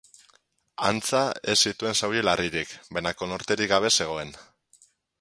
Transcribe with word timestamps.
Antza, 0.87 1.19
ez 1.53 1.55
zituen 1.71 1.99
zauri 2.01 2.25
larririk, 2.31 2.75
baina 2.99 3.15
konorterik 3.23 3.75
gabe 3.77 3.97
zegoen. 3.99 4.39